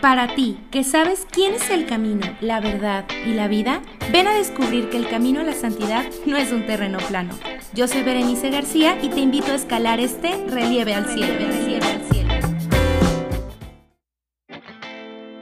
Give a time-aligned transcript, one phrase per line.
[0.00, 3.80] Para ti, que sabes quién es el camino, la verdad y la vida,
[4.12, 7.32] ven a descubrir que el camino a la santidad no es un terreno plano.
[7.72, 11.34] Yo soy Berenice García y te invito a escalar este relieve al cielo.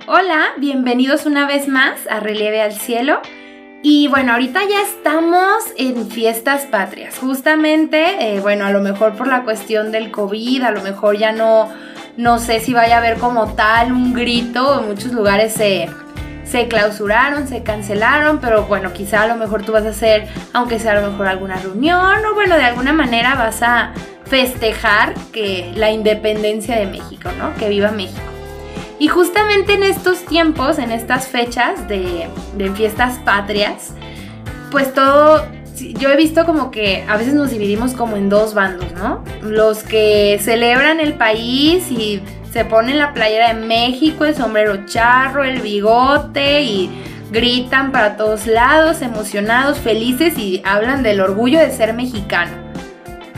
[0.07, 3.21] Hola, bienvenidos una vez más a Relieve al Cielo.
[3.83, 7.19] Y bueno, ahorita ya estamos en fiestas patrias.
[7.19, 11.33] Justamente, eh, bueno, a lo mejor por la cuestión del COVID, a lo mejor ya
[11.33, 11.71] no
[12.17, 15.89] no sé si vaya a haber como tal un grito, en muchos lugares se,
[16.45, 20.79] se clausuraron, se cancelaron, pero bueno, quizá a lo mejor tú vas a hacer, aunque
[20.79, 23.93] sea a lo mejor alguna reunión, o bueno, de alguna manera vas a
[24.27, 27.55] festejar que la independencia de México, ¿no?
[27.55, 28.21] Que viva México.
[28.99, 33.93] Y justamente en estos tiempos, en estas fechas de, de fiestas patrias,
[34.71, 38.93] pues todo yo he visto como que a veces nos dividimos como en dos bandos,
[38.93, 39.25] ¿no?
[39.43, 45.43] Los que celebran el país y se ponen la playera de México, el sombrero charro,
[45.43, 46.91] el bigote y
[47.33, 52.53] gritan para todos lados, emocionados, felices y hablan del orgullo de ser mexicano.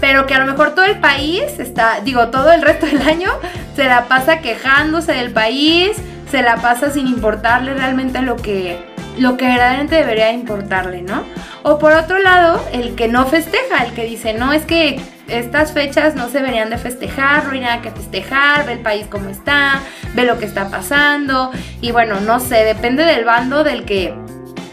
[0.00, 3.30] Pero que a lo mejor todo el país está, digo, todo el resto del año
[3.74, 5.96] se la pasa quejándose del país,
[6.30, 8.84] se la pasa sin importarle realmente lo que,
[9.18, 11.24] lo que verdaderamente debería importarle, ¿no?
[11.62, 15.72] O por otro lado, el que no festeja, el que dice, no, es que estas
[15.72, 19.28] fechas no se deberían de festejar, no hay nada que festejar, ve el país como
[19.28, 19.80] está,
[20.14, 21.50] ve lo que está pasando.
[21.80, 24.14] Y bueno, no sé, depende del bando del que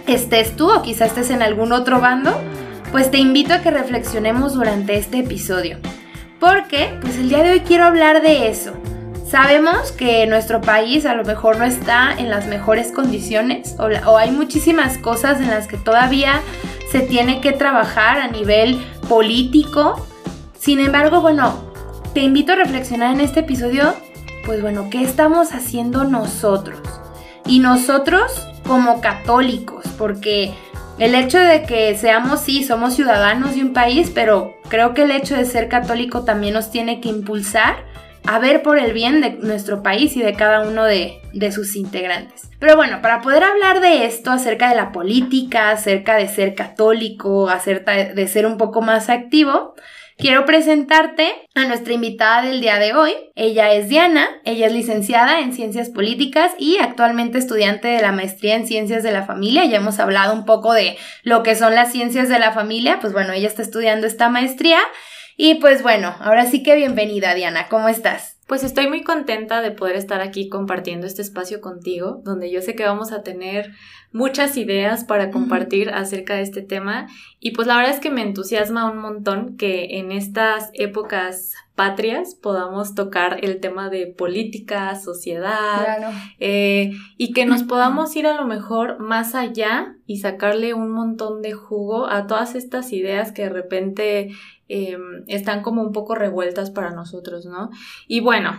[0.07, 2.39] estés tú o quizás estés en algún otro bando,
[2.91, 5.79] pues te invito a que reflexionemos durante este episodio.
[6.39, 8.73] Porque, pues el día de hoy quiero hablar de eso.
[9.33, 14.29] Sabemos que nuestro país a lo mejor no está en las mejores condiciones o, hay
[14.29, 16.41] muchísimas cosas en las que todavía
[16.91, 20.05] se tiene que trabajar a nivel político.
[20.59, 21.63] Sin embargo, bueno,
[22.13, 23.95] te invito a reflexionar en este episodio,
[24.45, 26.87] pues bueno, ¿qué estamos haciendo nosotros?
[27.47, 30.53] Y nosotros como católicos, porque
[30.99, 35.11] el hecho de que seamos, sí, somos ciudadanos de un país, pero creo que el
[35.11, 37.91] hecho de ser católico también nos tiene que impulsar
[38.25, 41.19] a ver por el bien de nuestro país y de cada uno de,
[41.51, 42.49] sus integrantes.
[42.59, 47.49] Pero bueno, para poder hablar de esto, acerca de la política, acerca de ser católico,
[47.49, 49.75] acerca de ser un poco más activo,
[50.17, 53.13] Quiero presentarte a nuestra invitada del día de hoy.
[53.35, 58.55] Ella es Diana, ella es licenciada en Ciencias Políticas y actualmente estudiante de la maestría
[58.55, 59.65] en Ciencias de la Familia.
[59.65, 63.11] Ya hemos hablado un poco de lo que son las ciencias de la familia, pues
[63.11, 64.79] bueno, ella está estudiando esta maestría
[65.37, 68.37] y pues bueno, ahora sí que bienvenida Diana, ¿cómo estás?
[68.47, 72.75] Pues estoy muy contenta de poder estar aquí compartiendo este espacio contigo, donde yo sé
[72.75, 73.71] que vamos a tener
[74.11, 77.07] muchas ideas para compartir acerca de este tema.
[77.39, 82.35] Y pues la verdad es que me entusiasma un montón que en estas épocas patrias
[82.35, 88.45] podamos tocar el tema de política, sociedad eh, y que nos podamos ir a lo
[88.45, 93.49] mejor más allá y sacarle un montón de jugo a todas estas ideas que de
[93.49, 94.31] repente
[94.67, 97.69] em, están como un poco revueltas para nosotros, ¿no?
[98.07, 98.51] Y bueno,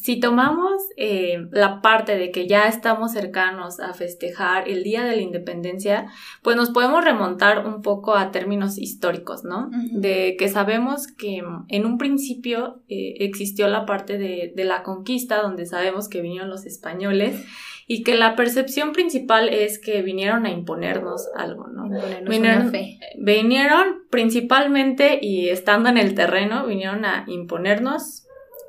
[0.00, 5.16] si tomamos eh, la parte de que ya estamos cercanos a festejar el Día de
[5.16, 6.06] la Independencia,
[6.42, 9.70] pues nos podemos remontar un poco a términos históricos, ¿no?
[9.92, 15.66] De que sabemos que en un principio eh, existió la parte de, la conquista, donde
[15.66, 17.44] sabemos que vinieron los españoles
[17.90, 21.88] y que la percepción principal es que vinieron a imponernos algo, ¿no?
[22.28, 22.70] Vinieron,
[23.16, 28.27] vinieron principalmente y estando en el terreno, vinieron a imponernos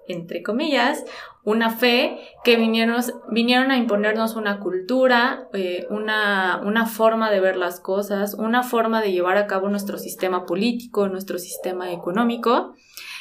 [0.09, 1.05] entre comillas,
[1.43, 7.55] una fe que vinieron, vinieron a imponernos una cultura, eh, una, una, forma de ver
[7.55, 12.73] las cosas, una forma de llevar a cabo nuestro sistema político, nuestro sistema económico,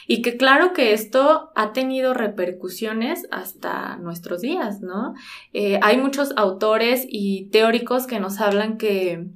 [0.07, 5.13] y que claro que esto ha tenido repercusiones hasta nuestros días, ¿no?
[5.53, 9.27] Eh, hay muchos autores y teóricos que nos hablan que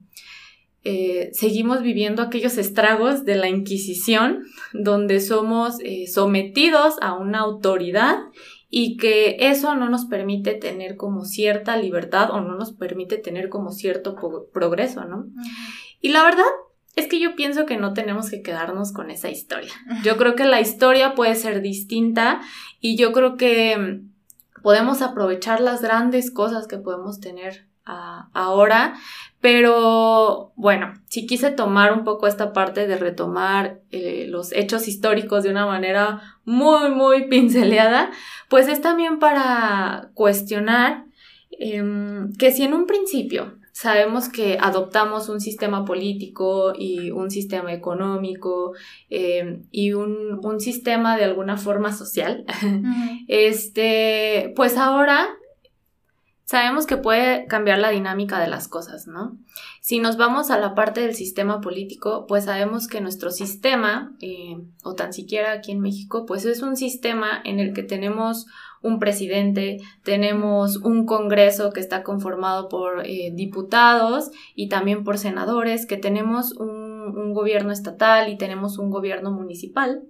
[0.84, 8.19] eh, seguimos viviendo aquellos estragos de la Inquisición, donde somos eh, sometidos a una autoridad
[8.69, 13.48] y que eso no nos permite tener como cierta libertad o no nos permite tener
[13.48, 14.16] como cierto
[14.53, 15.27] progreso, ¿no?
[16.01, 16.47] Y la verdad
[16.97, 19.72] es que yo pienso que no tenemos que quedarnos con esa historia.
[20.04, 22.41] Yo creo que la historia puede ser distinta
[22.80, 24.03] y yo creo que
[24.63, 28.95] podemos aprovechar las grandes cosas que podemos tener ahora,
[29.42, 35.42] pero bueno, si quise tomar un poco esta parte de retomar eh, los hechos históricos
[35.42, 38.12] de una manera muy, muy pinceleada,
[38.48, 41.06] pues es también para cuestionar
[41.59, 47.72] em, que si en un principio sabemos que adoptamos un sistema político y un sistema
[47.72, 48.74] económico
[49.10, 52.44] em, y un, un, sistema de alguna forma social,
[53.27, 55.36] este, pues ahora
[56.53, 59.39] sabemos que puede cambiar la dinámica de las cosas, ¿no?
[59.81, 64.59] Si nos vamos a la parte del sistema político, pues sabemos que nuestro sistema, eh,
[64.84, 68.49] o tan siquiera aquí en México, pues es un sistema en el que tenemos
[68.83, 75.87] un presidente, tenemos un Congreso que está conformado por eh, diputados y también por senadores,
[75.87, 80.03] que tenemos un, gobierno estatal y tenemos un gobierno municipal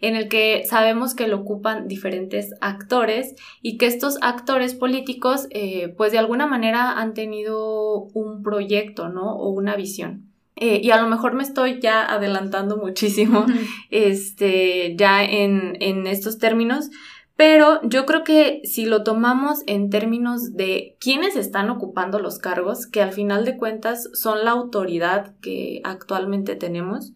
[0.00, 5.94] en el que sabemos que lo ocupan diferentes actores y que estos actores políticos eh,
[5.96, 9.36] pues de alguna manera han tenido un proyecto, ¿no?
[9.36, 10.28] O una visión.
[10.56, 13.46] Eh, y a lo mejor me estoy ya adelantando muchísimo,
[13.90, 16.90] este, ya en, en estos términos,
[17.36, 22.86] pero yo creo que si lo tomamos en términos de quiénes están ocupando los cargos,
[22.86, 27.12] que al final de cuentas son la autoridad que actualmente tenemos,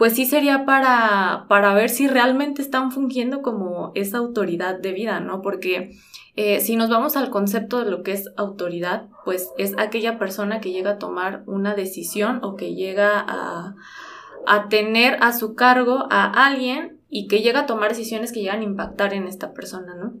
[0.00, 5.20] pues sí sería para, para ver si realmente están fungiendo como esa autoridad de vida,
[5.20, 5.42] ¿no?
[5.42, 5.90] Porque
[6.36, 10.62] eh, si nos vamos al concepto de lo que es autoridad, pues es aquella persona
[10.62, 13.76] que llega a tomar una decisión o que llega a,
[14.46, 18.60] a tener a su cargo a alguien y que llega a tomar decisiones que llegan
[18.60, 20.14] a impactar en esta persona, ¿no?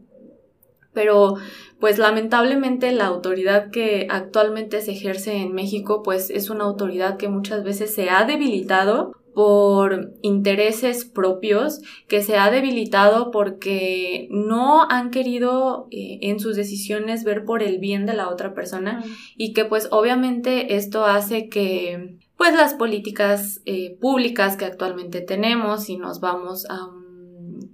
[0.92, 1.36] Pero,
[1.78, 7.28] pues lamentablemente la autoridad que actualmente se ejerce en México, pues es una autoridad que
[7.28, 15.10] muchas veces se ha debilitado por intereses propios, que se ha debilitado porque no han
[15.10, 19.04] querido eh, en sus decisiones ver por el bien de la otra persona
[19.36, 25.84] y que pues obviamente esto hace que pues las políticas eh, públicas que actualmente tenemos,
[25.84, 26.99] si nos vamos a un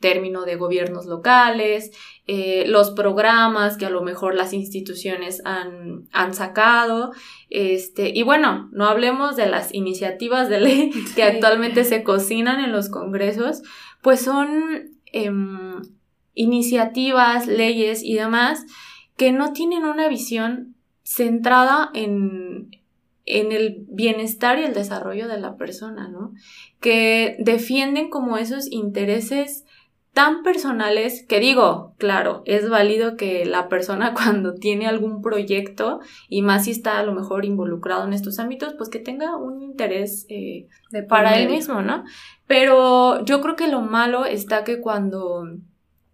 [0.01, 1.91] término de gobiernos locales,
[2.27, 7.13] eh, los programas que a lo mejor las instituciones han, han, sacado,
[7.51, 12.73] este, y bueno, no hablemos de las iniciativas de ley que actualmente se cocinan en
[12.73, 13.63] los congresos,
[14.03, 15.83] pues son em,
[16.35, 18.65] iniciativas, leyes y demás
[19.17, 22.71] que no tienen una visión centrada en,
[23.27, 26.33] en el bienestar y el desarrollo de la persona, ¿no?
[26.81, 29.66] Que defienden como esos intereses
[30.17, 36.41] tan personales que digo, claro, es válido que la persona cuando tiene algún proyecto y
[36.41, 40.25] más si está a lo mejor involucrado en estos ámbitos, pues que tenga un interés
[40.31, 40.69] eh,
[41.07, 42.03] para él mismo, ¿no?
[42.47, 45.45] Pero yo creo que lo malo está que cuando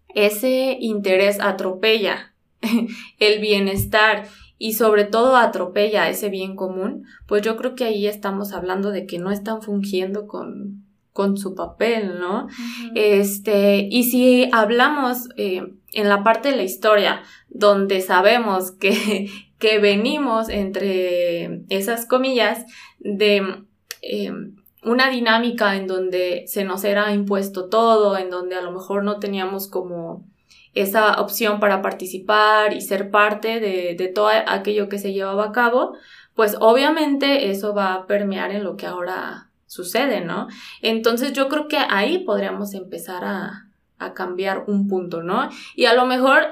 [0.09, 2.33] ese interés atropella
[3.19, 4.25] el bienestar
[4.57, 9.05] y sobre todo atropella ese bien común, pues yo creo que ahí estamos hablando de
[9.05, 12.47] que no están fungiendo con, con su papel, ¿no?
[12.95, 15.61] Este, y si hablamos eh,
[15.93, 19.29] en la parte de la historia, donde sabemos que,
[19.59, 22.65] que venimos entre esas comillas
[22.99, 23.63] de
[24.01, 24.31] eh,
[24.83, 29.19] una dinámica en donde se nos era impuesto todo, en donde a lo mejor no
[29.19, 30.25] teníamos como
[30.73, 35.51] esa opción para participar y ser parte de, de todo aquello que se llevaba a
[35.51, 35.95] cabo,
[36.33, 40.47] pues obviamente eso va a permear en lo que ahora sucede, ¿no?
[40.81, 45.49] Entonces yo creo que ahí podríamos empezar a, a cambiar un punto, ¿no?
[45.75, 46.43] Y a lo mejor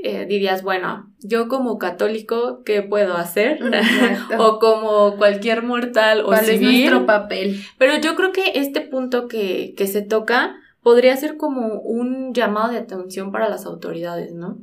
[0.00, 3.58] eh, dirías, bueno, yo como católico, ¿qué puedo hacer?
[4.38, 6.68] o como cualquier mortal o ¿Cuál civil.
[6.68, 7.60] es nuestro papel?
[7.78, 12.70] Pero yo creo que este punto que, que se toca, podría ser como un llamado
[12.70, 14.58] de atención para las autoridades, ¿no?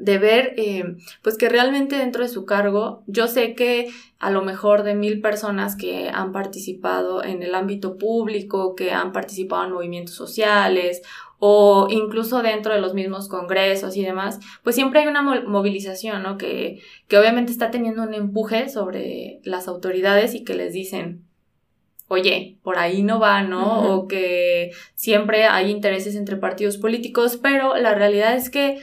[0.00, 4.42] De ver, eh, pues que realmente dentro de su cargo, yo sé que a lo
[4.42, 9.72] mejor de mil personas que han participado en el ámbito público, que han participado en
[9.72, 11.02] movimientos sociales
[11.38, 16.36] o incluso dentro de los mismos congresos y demás, pues siempre hay una movilización, ¿no?
[16.36, 21.24] Que, que obviamente está teniendo un empuje sobre las autoridades y que les dicen,
[22.08, 23.94] oye, por ahí no va, ¿no?
[23.94, 28.78] O que siempre hay intereses entre partidos políticos, pero la realidad es que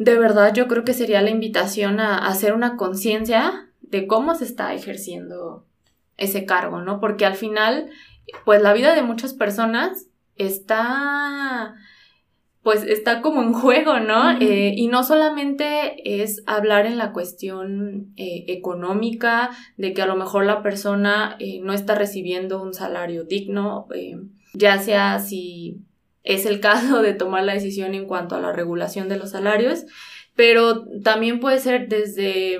[0.00, 4.44] de verdad yo creo que sería la invitación a, hacer una conciencia de cómo se
[4.44, 5.66] está ejerciendo
[6.16, 7.00] ese cargo, ¿no?
[7.00, 7.90] Porque al final,
[8.46, 11.74] pues la vida de muchas personas está
[12.62, 14.32] pues está como en juego, ¿no?
[14.40, 20.16] Eh, y no solamente es hablar en la cuestión eh, económica, de que a lo
[20.16, 23.86] mejor la persona eh, no está recibiendo un salario digno,
[24.54, 25.82] ya sea si
[26.24, 29.84] es el caso de tomar la decisión en cuanto a la regulación de los salarios,
[30.34, 32.58] pero también puede ser desde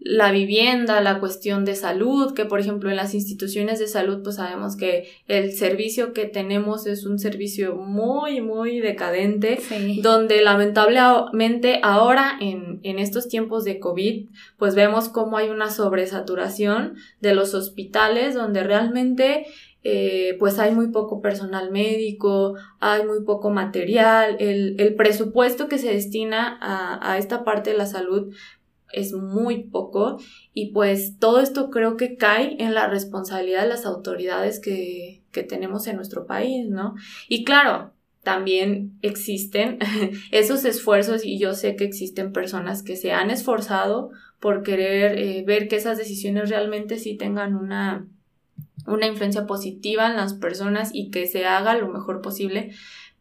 [0.00, 4.36] la vivienda, la cuestión de salud, que por ejemplo en las instituciones de salud pues
[4.36, 9.58] sabemos que el servicio que tenemos es un servicio muy muy decadente,
[10.00, 16.94] donde lamentablemente ahora en, en estos tiempos de COVID pues vemos cómo hay una sobresaturación
[17.20, 19.46] de los hospitales donde realmente
[19.84, 25.78] eh, pues hay muy poco personal médico, hay muy poco material, el, el presupuesto que
[25.78, 28.32] se destina a, a esta parte de la salud
[28.92, 30.18] es muy poco
[30.54, 35.42] y pues todo esto creo que cae en la responsabilidad de las autoridades que, que
[35.42, 36.94] tenemos en nuestro país, ¿no?
[37.28, 37.92] Y claro,
[38.22, 39.78] también existen
[40.32, 45.44] esos esfuerzos y yo sé que existen personas que se han esforzado por querer eh,
[45.46, 48.06] ver que esas decisiones realmente sí tengan una,
[48.86, 52.72] una influencia positiva en las personas y que se haga lo mejor posible.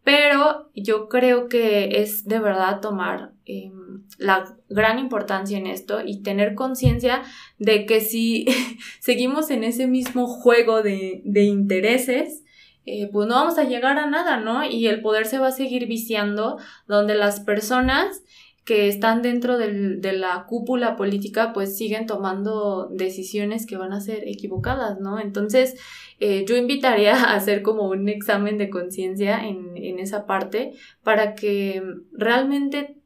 [0.04, 6.22] Pero yo creo que es de verdad tomar em, la gran importancia en esto y
[6.22, 7.24] tener conciencia
[7.60, 8.46] de que si
[9.02, 12.46] seguimos en ese mismo juego de, de intereses,
[12.86, 14.64] eh, pues no vamos a llegar a nada, ¿no?
[14.64, 18.24] Y el poder se va a seguir viciando donde las personas
[18.68, 24.02] que están dentro del, de la cúpula política pues siguen tomando decisiones que van a
[24.02, 25.22] ser equivocadas, ¿no?
[25.22, 25.80] Entonces
[26.20, 31.34] eh, yo invitaría a hacer como un examen de conciencia en, en esa parte para
[31.34, 31.82] que
[32.12, 32.98] realmente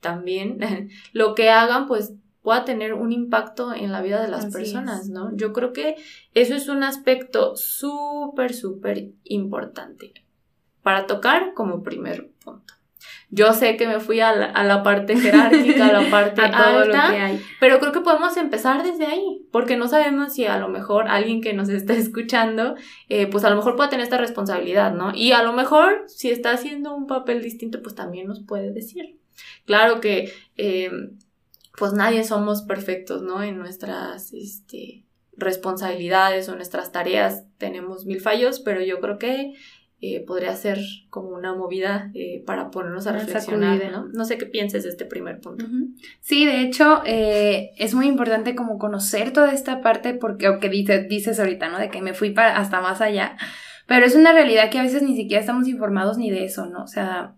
[0.00, 0.58] también
[1.14, 5.34] lo que hagan pues pueda tener un impacto en la vida de las personas, ¿no?
[5.34, 5.96] Yo creo que
[6.34, 10.12] eso es un aspecto súper, súper importante
[10.82, 12.71] para tocar como primer punto.
[13.30, 17.12] Yo sé que me fui a la, parte jerárquica, a la parte alta,
[17.60, 21.40] pero creo que podemos empezar desde ahí, porque no sabemos si a lo mejor alguien
[21.40, 22.74] que nos está escuchando,
[23.08, 25.12] eh, pues a lo mejor puede tener esta responsabilidad, ¿no?
[25.14, 29.18] Y a lo mejor si está haciendo un papel distinto, pues también nos puede decir.
[29.64, 30.90] Claro que eh,
[31.78, 33.42] pues nadie somos perfectos, ¿no?
[33.42, 35.04] En nuestras este,
[35.36, 39.54] responsabilidades o nuestras tareas tenemos mil fallos, pero yo creo que
[40.04, 40.80] eh, podría ser
[41.10, 44.08] como una movida eh, para ponernos a reflexionar, ¿no?
[44.12, 45.64] No sé qué pienses de este primer punto.
[46.20, 50.68] Sí, de hecho, eh, es muy importante como conocer toda esta parte porque, o que
[50.68, 51.78] dices, dices ahorita, ¿no?
[51.78, 53.36] De que me fui para hasta más allá,
[53.86, 56.82] pero es una realidad que a veces ni siquiera estamos informados ni de eso, ¿no?
[56.82, 57.36] O sea,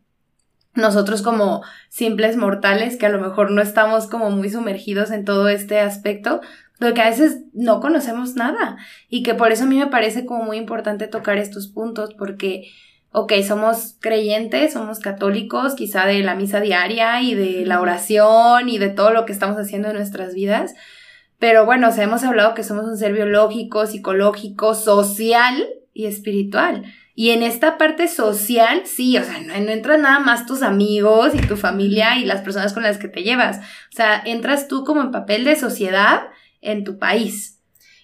[0.73, 5.49] nosotros como simples mortales que a lo mejor no estamos como muy sumergidos en todo
[5.49, 6.41] este aspecto,
[6.79, 8.77] pero que a veces no conocemos nada
[9.09, 12.71] y que por eso a mí me parece como muy importante tocar estos puntos porque,
[13.13, 18.79] ok, somos creyentes, somos católicos, quizá de la misa diaria y de la oración y
[18.79, 20.75] de todo lo que estamos haciendo en nuestras vidas,
[21.39, 26.85] pero bueno, o sea, hemos hablado que somos un ser biológico, psicológico, social y espiritual.
[27.17, 31.47] Y en esta parte social, sí, o sea, no, entran nada más tus amigos y
[31.47, 33.59] tu familia y las personas con las que te llevas.
[33.59, 36.23] O sea, entras tú como en papel de sociedad
[36.65, 37.61] en tu país.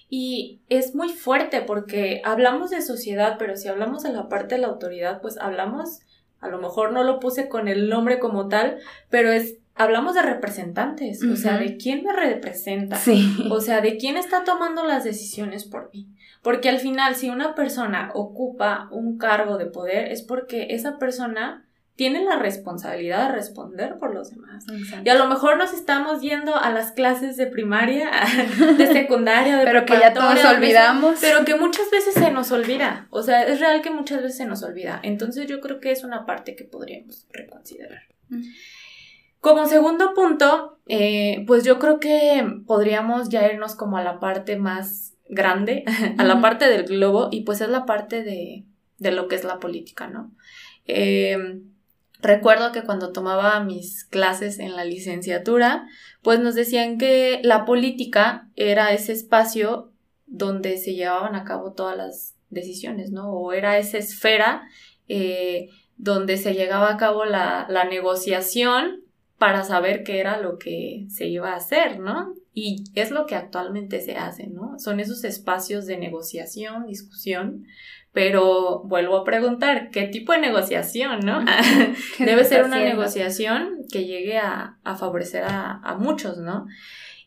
[0.09, 4.61] Y es muy fuerte porque hablamos de sociedad, pero si hablamos de la parte de
[4.61, 6.01] la autoridad, pues hablamos,
[6.41, 10.23] a lo mejor no lo puse con el nombre como tal, pero es hablamos de
[10.23, 13.35] representantes, o sea, de quién me representa, sí.
[13.51, 16.07] o sea, de quién está tomando las decisiones por mí.
[16.43, 21.67] Porque al final, si una persona ocupa un cargo de poder, es porque esa persona
[22.01, 24.65] tiene la responsabilidad de responder por los demás.
[25.05, 28.11] Y a lo mejor nos estamos yendo a las clases de primaria,
[28.79, 31.19] de secundaria, de Pero que ya todos olvidamos.
[31.21, 33.07] pero que muchas veces se nos olvida.
[33.11, 34.99] O sea, es real que muchas veces se nos olvida.
[35.03, 38.01] Entonces yo creo que es una parte que podríamos reconsiderar.
[39.41, 44.57] Como segundo punto, eh, pues yo creo que podríamos ya irnos como a la parte
[44.57, 45.85] más grande,
[46.17, 48.65] a la parte del globo, y pues es la parte de,
[48.97, 50.33] de lo que es la política, ¿no?
[50.87, 51.70] Em,
[52.23, 55.87] recuerdo que cuando tomaba mis clases en la licenciatura,
[56.23, 59.93] pues nos decían que la política era ese espacio
[60.27, 63.33] donde se llevaban a cabo todas las decisiones, ¿no?
[63.33, 64.63] O era esa esfera
[65.09, 69.03] eh, donde se llegaba a cabo la, la negociación
[69.39, 72.35] para saber qué era lo que se iba a hacer, ¿no?
[72.53, 74.79] Y es lo que actualmente se hace, ¿no?
[74.79, 77.65] Son esos espacios de negociación, discusión,
[78.13, 81.45] pero vuelvo a preguntar, ¿qué tipo de negociación, no?
[82.19, 86.67] Debe ser una negociación que llegue a, favorecer a, muchos, ¿no?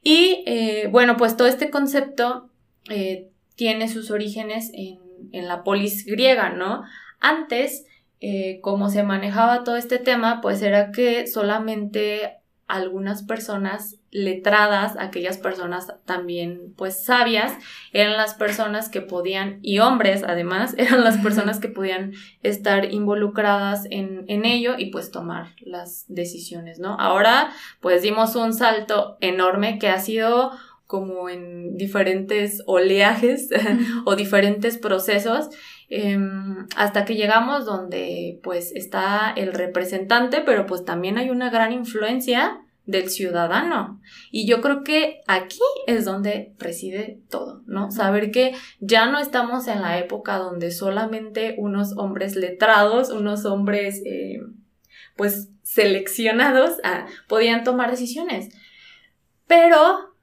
[0.02, 2.50] Y eh, bueno, pues todo este concepto
[2.90, 5.00] eh, tiene sus orígenes en,
[5.32, 6.84] en, la polis griega, ¿no?
[7.22, 7.86] Antes,
[8.20, 15.38] eh, como se manejaba todo este tema, pues era que solamente algunas personas letradas, aquellas
[15.38, 17.54] personas también pues sabias,
[17.92, 23.86] eran las personas que podían, y hombres además, eran las personas que podían estar involucradas
[23.90, 26.96] en, en ello y pues tomar las decisiones, ¿no?
[27.00, 27.52] Ahora
[27.82, 30.52] pues dimos un salto enorme que ha sido
[30.94, 33.50] como en diferentes oleajes
[34.06, 35.50] o diferentes procesos
[35.90, 41.72] em, hasta que llegamos donde pues está el representante, pero pues también hay una gran
[41.72, 44.02] influencia del ciudadano.
[44.32, 47.92] Y yo creo que aquí es donde reside todo, ¿no?
[47.92, 54.02] Saber que ya no estamos en la época donde solamente unos hombres letrados, unos hombres,
[54.06, 54.42] eh,
[55.16, 58.50] pues, seleccionados ah, podían tomar decisiones.
[59.48, 60.14] Pero,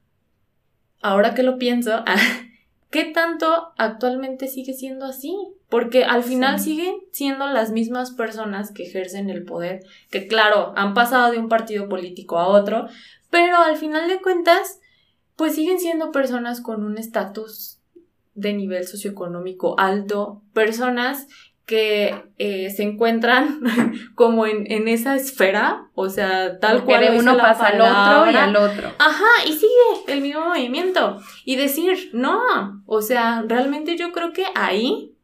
[1.00, 2.04] ahora que lo pienso,
[2.90, 5.34] ¿qué tanto actualmente sigue siendo así?
[5.68, 10.94] Porque al final siguen siendo las mismas personas que ejercen el poder, que claro, han
[10.94, 12.88] pasado de un partido político a otro,
[13.30, 14.80] pero al final de cuentas,
[15.36, 17.78] pues siguen siendo personas con un estatus
[18.34, 21.28] de nivel socioeconómico alto, personas
[21.70, 23.60] que eh, se encuentran
[24.16, 27.00] como en, esa esfera, o sea, tal cual.
[27.00, 28.90] De uno pasa al otro y al otro.
[28.98, 29.68] Ajá, y sigue
[30.08, 31.20] el mismo movimiento.
[31.44, 35.14] Y decir, no, o sea, realmente yo creo que ahí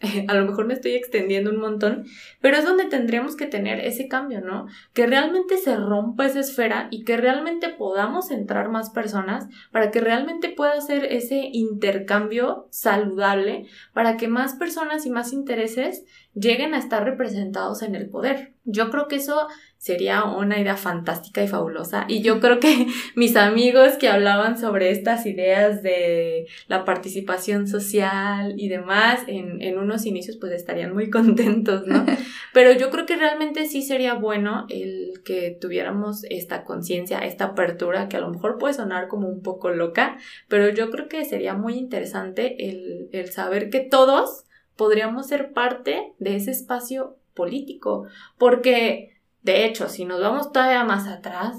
[0.28, 2.04] a lo mejor me estoy extendiendo un montón,
[2.40, 4.66] pero es donde tendríamos que tener ese cambio, ¿no?
[4.92, 10.00] Que realmente se rompa esa esfera y que realmente podamos entrar más personas para que
[10.00, 16.78] realmente pueda ser ese intercambio saludable, para que más personas y más intereses lleguen a
[16.78, 18.54] estar representados en el poder.
[18.64, 19.48] Yo creo que eso
[19.78, 22.04] sería una idea fantástica y fabulosa.
[22.08, 28.54] Y yo creo que mis amigos que hablaban sobre estas ideas de la participación social
[28.56, 32.04] y demás en, en unos inicios pues estarían muy contentos, ¿no?
[32.52, 38.08] Pero yo creo que realmente sí sería bueno el que tuviéramos esta conciencia, esta apertura
[38.08, 40.18] que a lo mejor puede sonar como un poco loca,
[40.48, 44.44] pero yo creo que sería muy interesante el, el saber que todos
[44.76, 48.06] podríamos ser parte de ese espacio político,
[48.38, 51.56] porque de hecho, si nos vamos todavía más atrás,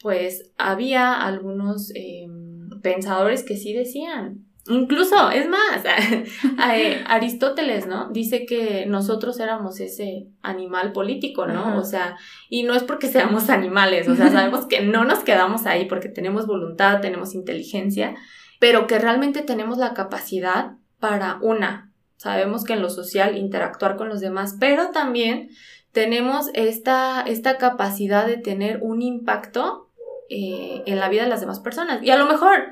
[0.00, 5.84] pues había algunos em, pensadores que sí decían, incluso, es más,
[6.74, 8.10] eh, Aristóteles, ¿no?
[8.10, 11.78] Dice que nosotros éramos ese animal político, ¿no?
[11.78, 12.16] O sea,
[12.48, 16.08] y no es porque seamos animales, o sea, sabemos que no nos quedamos ahí porque
[16.08, 18.14] tenemos voluntad, tenemos inteligencia,
[18.58, 24.08] pero que realmente tenemos la capacidad para una, sabemos que en lo social interactuar con
[24.08, 25.48] los demás, pero también
[25.92, 29.88] tenemos esta, esta capacidad de tener un impacto
[30.28, 32.02] eh, en la vida de las demás personas.
[32.02, 32.68] Y a lo mejor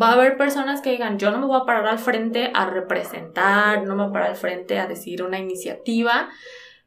[0.00, 2.66] va a haber personas que digan, yo no me voy a parar al frente a
[2.66, 6.28] representar, no me voy a parar al frente a decir una iniciativa,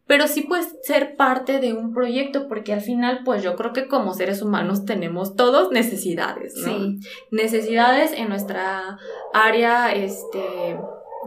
[0.07, 3.87] pero sí puedes ser parte de un proyecto, porque al final, pues yo creo que
[3.87, 6.77] como seres humanos tenemos todos necesidades, ¿no?
[6.77, 6.99] Sí.
[7.31, 8.99] Necesidades en nuestra
[9.33, 10.77] área, este,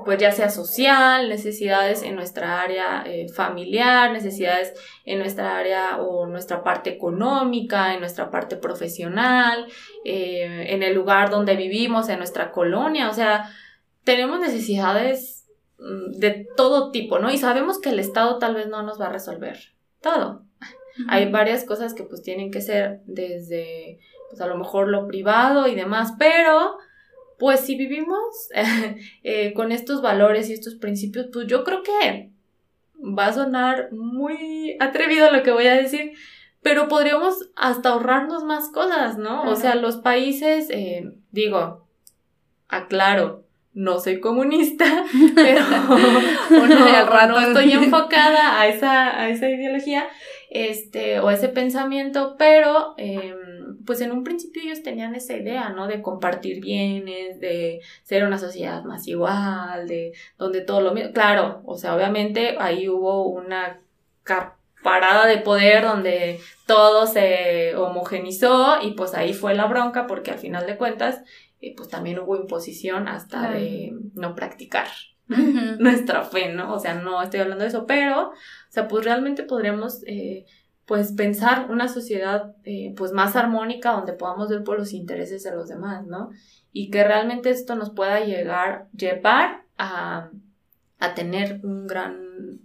[0.04, 6.26] pues ya sea social, necesidades en nuestra área eh, familiar, necesidades en nuestra área o
[6.26, 9.66] nuestra parte económica, en nuestra parte profesional,
[10.04, 13.50] eh, en el lugar donde vivimos, en nuestra colonia, o sea,
[14.04, 15.46] tenemos necesidades
[15.78, 17.30] mm, de todo tipo, ¿no?
[17.30, 19.58] Y sabemos que el Estado tal vez no nos va a resolver
[20.00, 20.42] todo.
[21.08, 25.68] Hay varias cosas que pues tienen que ser desde, pues a lo mejor lo privado
[25.68, 26.78] y demás, pero
[27.38, 28.48] pues si vivimos
[29.22, 32.30] eh, con estos valores y estos principios, pues yo creo que
[33.00, 36.12] va a sonar muy atrevido lo que voy a decir,
[36.62, 39.44] pero podríamos hasta ahorrarnos más cosas, ¿no?
[39.44, 41.86] O sea, los países, eh, digo,
[42.68, 45.04] aclaro, no soy comunista,
[45.36, 45.60] pero
[46.50, 50.08] no, estoy enfocada a esa, a esa ideología,
[50.50, 53.36] este, o ese pensamiento, pero em,
[53.88, 55.86] pues en un principio ellos tenían esa idea, ¿no?
[55.86, 61.62] De compartir bienes, de ser una sociedad más igual, de donde todo lo mismo, claro,
[61.64, 63.80] o sea, obviamente ahí hubo una
[64.82, 70.38] parada de poder donde todo se homogenizó y pues ahí fue la bronca porque al
[70.38, 71.22] final de cuentas
[71.62, 74.88] eh, pues también hubo imposición hasta de no practicar
[75.78, 76.74] nuestra fe, ¿no?
[76.74, 78.34] O sea, no estoy hablando de eso, pero, o
[78.68, 80.44] sea, pues realmente podríamos, eh,
[80.88, 85.54] pues, pensar una sociedad, eh, pues, más armónica donde podamos ver por los intereses de
[85.54, 86.30] los demás, ¿no?
[86.72, 90.30] Y que realmente esto nos pueda llegar, llevar a,
[90.98, 92.60] a tener un gran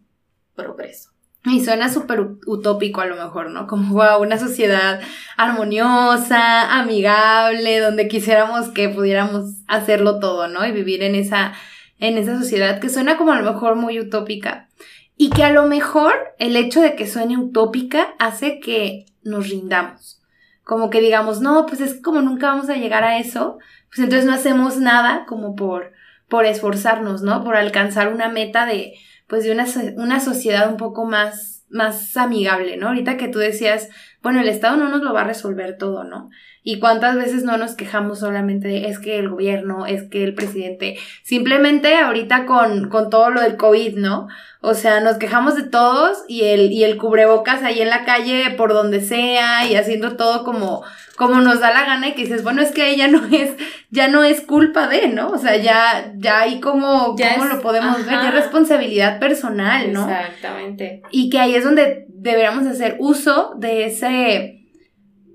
[0.56, 1.12] progreso.
[1.46, 3.68] Y suena súper utópico a lo mejor, ¿no?
[3.68, 5.02] Como una sociedad
[5.36, 10.66] armoniosa, amigable, donde quisiéramos que pudiéramos hacerlo todo, ¿no?
[10.66, 11.54] Y vivir en esa
[12.00, 14.70] en esa sociedad que suena como a lo mejor muy utópica
[15.18, 20.22] y que a lo mejor el hecho de que suene utópica hace que nos rindamos.
[20.64, 23.58] Como que digamos, no, pues es como nunca vamos a llegar a eso,
[23.90, 25.92] pues entonces no hacemos nada como por,
[26.30, 27.44] por esforzarnos, ¿no?
[27.44, 28.94] Por alcanzar una meta de,
[29.28, 29.66] pues de una,
[29.98, 32.88] una sociedad un poco más, más amigable, ¿no?
[32.88, 33.90] Ahorita que tú decías,
[34.24, 36.30] bueno, el Estado no nos lo va a resolver todo, ¿no?
[36.64, 40.34] Y cuántas veces no nos quejamos solamente de es que el gobierno, es que el
[40.34, 44.30] presidente, simplemente ahorita con, con todo lo del COVID, ¿no?
[44.62, 48.52] O sea, nos quejamos de todos y el, y el cubrebocas ahí en la calle
[48.56, 50.84] por donde sea y haciendo todo como,
[51.18, 53.52] como nos da la gana y que dices, bueno, es que ahí ya no es,
[53.92, 55.30] ya no es culpa de, ¿no?
[55.30, 58.16] O sea, ya, ya ahí como, ¿cómo lo podemos ver?
[58.16, 60.10] Ya responsabilidad personal, ¿no?
[60.10, 61.02] Exactamente.
[61.12, 64.66] Y que ahí es donde deberíamos hacer uso de ese,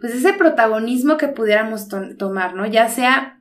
[0.01, 1.89] pues ese protagonismo que pudiéramos
[2.19, 2.67] tomar, ¿no?
[2.67, 3.41] Ya sea,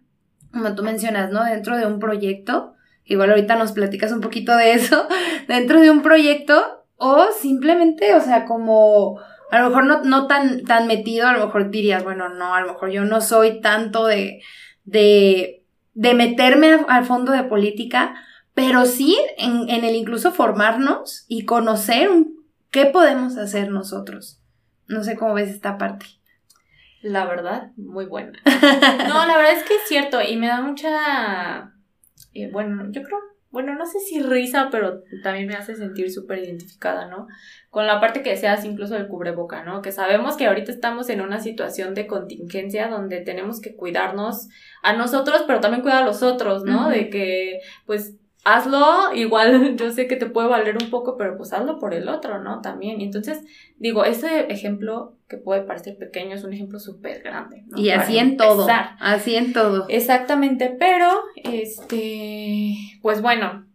[0.51, 1.43] como tú mencionas, ¿no?
[1.43, 5.07] Dentro de un proyecto, igual ahorita nos platicas un poquito de eso,
[5.47, 9.19] dentro de un proyecto o simplemente, o sea, como
[9.51, 12.61] a lo mejor no, no tan, tan metido, a lo mejor dirías, bueno, no, a
[12.61, 14.41] lo mejor yo no soy tanto de,
[14.83, 18.15] de, de meterme al fondo de política,
[18.53, 22.09] pero sí en, en, el incluso formarnos y conocer
[22.71, 24.41] qué podemos hacer nosotros.
[24.87, 26.05] No sé cómo ves esta parte.
[27.01, 28.39] La verdad, muy buena.
[29.07, 31.71] No, la verdad es que es cierto y me da mucha,
[32.33, 33.19] eh, bueno, yo creo,
[33.57, 37.25] bueno, no sé si risa, pero también me hace sentir súper identificada, ¿no?
[37.71, 39.81] Con la parte que deseas incluso del cubreboca, ¿no?
[39.81, 44.47] Que sabemos que ahorita estamos en una situación de contingencia donde tenemos que cuidarnos
[44.83, 46.87] a nosotros, pero también cuidar a los otros, ¿no?
[46.87, 51.51] De que, pues, hazlo, igual yo sé que te puede valer un poco, pero pues
[51.51, 52.61] hazlo por el otro, ¿no?
[52.61, 53.01] También.
[53.01, 53.41] Y entonces,
[53.77, 57.63] digo, ese ejemplo que puede parecer pequeño es un ejemplo súper grande.
[57.67, 57.77] ¿no?
[57.77, 58.67] Y así en todo.
[58.99, 59.85] Así en todo.
[59.89, 63.65] Exactamente, pero, este, pues bueno,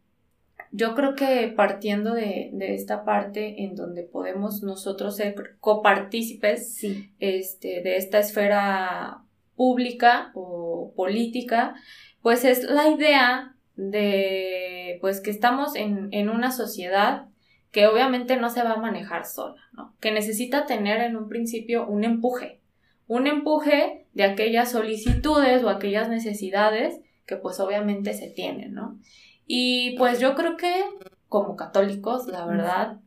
[0.71, 7.13] yo creo que partiendo de, de, esta parte en donde podemos nosotros ser copartícipes sí.
[7.19, 11.75] este, de esta esfera pública o política,
[12.23, 17.27] pues es la idea de pues que estamos en, en una sociedad
[17.73, 19.97] que obviamente no se va a manejar sola, ¿no?
[20.01, 22.61] Que necesita tener en un principio un empuje,
[23.09, 29.01] un empuje de aquellas solicitudes o aquellas necesidades que pues obviamente se tienen, ¿no?
[29.47, 30.85] Y pues yo creo que
[31.29, 33.01] como católicos, la verdad,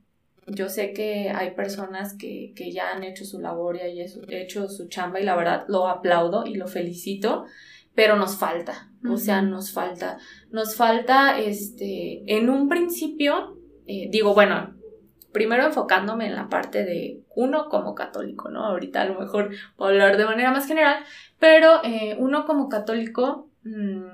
[0.48, 4.68] yo sé que hay personas que, que ya han hecho su labor y han hecho
[4.68, 7.46] su chamba y la verdad lo aplaudo y lo felicito,
[7.94, 10.18] pero nos falta, o sea, nos falta,
[10.52, 13.55] nos falta, este, en un principio,
[13.88, 14.76] eh, digo, bueno,
[15.32, 18.66] primero enfocándome en la parte de uno como católico, ¿no?
[18.66, 21.04] Ahorita a lo mejor puedo hablar de manera más general,
[21.40, 24.06] pero eh, uno como católico, mmm,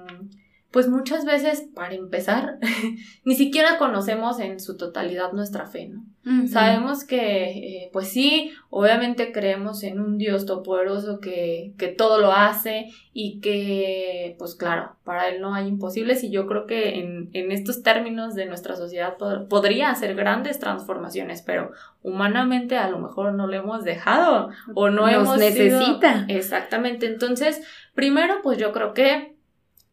[0.72, 2.58] pues muchas veces, para empezar,
[3.26, 6.06] ni siquiera conocemos en su totalidad nuestra fe, ¿no?
[6.48, 12.32] Sabemos que, eh, pues sí, obviamente creemos en un Dios todopoderoso que, que todo lo
[12.32, 17.32] hace y que, pues claro, para Él no hay imposibles y yo creo que en,
[17.34, 19.18] en estos términos de nuestra sociedad
[19.50, 21.72] podría hacer grandes transformaciones, pero
[22.04, 26.26] humanamente a lo mejor no lo hemos dejado o no Nos hemos necesita.
[26.28, 27.64] Exactamente, entonces,
[27.96, 29.41] primero, pues yo creo que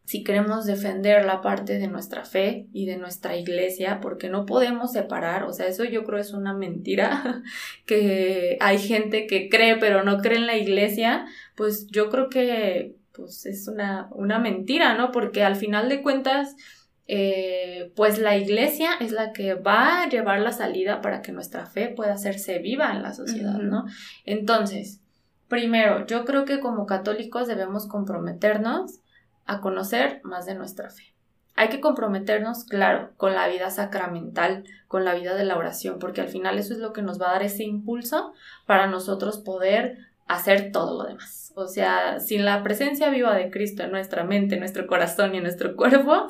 [0.09, 4.91] si queremos defender la parte de nuestra fe y de nuestra iglesia, porque no podemos
[4.91, 7.43] separar, o sea, eso yo creo es una mentira,
[7.85, 12.95] que hay gente que cree pero no cree en la iglesia, pues yo creo que
[13.11, 15.11] pues es una, una mentira, ¿no?
[15.11, 16.55] Porque al final de cuentas,
[17.05, 21.67] eh, pues la iglesia es la que va a llevar la salida para que nuestra
[21.67, 23.85] fe pueda hacerse viva en la sociedad, ¿no?
[24.25, 25.01] Entonces,
[25.47, 29.01] primero, yo creo que como católicos debemos comprometernos
[29.49, 31.15] a conocer más de nuestra fe.
[31.55, 36.21] Hay que comprometernos, claro, con la vida sacramental, con la vida de la oración, porque
[36.21, 38.31] al final eso es lo que nos va a dar ese impulso
[38.67, 41.51] para nosotros poder hacer todo lo demás.
[41.55, 45.37] O sea, sin la presencia viva de Cristo en nuestra mente, en nuestro corazón y
[45.37, 46.27] en nuestro cuerpo,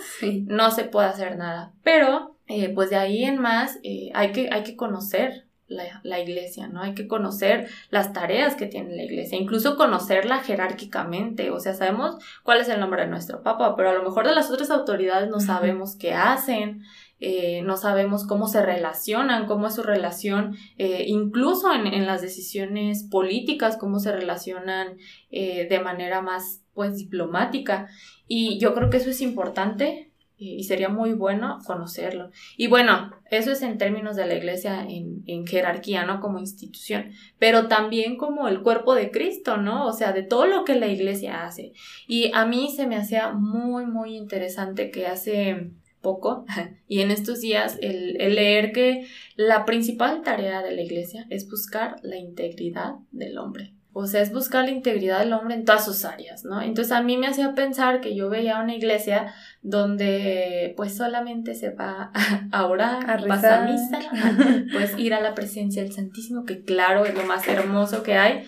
[0.47, 1.73] no se puede hacer nada.
[1.83, 6.67] Pero, eh, pues de ahí en más, eh, hay, que, hay que conocer la, iglesia,
[6.67, 6.81] ¿no?
[6.81, 12.17] Hay que conocer las tareas que tiene la iglesia, incluso conocerla jerárquicamente, o sea, sabemos
[12.43, 15.29] cuál es el nombre de nuestro papa, pero a lo mejor de las otras autoridades
[15.29, 16.83] no sabemos qué hacen,
[17.21, 23.03] eh, no sabemos cómo se relacionan, cómo es su relación, eh, incluso en, las decisiones
[23.03, 24.97] políticas, cómo se relacionan
[25.29, 27.87] eh, de manera más, pues, diplomática.
[28.27, 30.08] Y yo creo que eso es importante
[30.39, 32.31] y sería muy bueno conocerlo.
[32.55, 36.21] Y bueno, eso es en términos de la iglesia en, en, jerarquía, ¿no?
[36.21, 39.85] Como institución, pero también como el cuerpo de Cristo, ¿no?
[39.85, 41.73] O sea, de todo lo que la iglesia hace.
[42.07, 45.71] Y a mí se me hacía muy, muy interesante que hace
[46.01, 46.45] poco
[46.87, 51.49] y en estos días el, el leer que la principal tarea de la iglesia es
[51.49, 53.73] buscar la integridad del hombre.
[53.99, 56.61] O sea, es buscar la integridad del hombre en todas sus áreas, ¿no?
[56.61, 61.71] Entonces a mí me hacía pensar que yo veía una iglesia donde pues solamente se
[61.71, 62.11] va
[62.51, 63.67] a orar, a a misa,
[64.71, 68.45] pues ir a la presencia del Santísimo, que claro es lo más hermoso que hay,